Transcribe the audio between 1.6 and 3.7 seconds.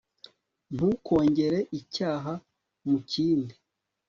icyaha mu kindi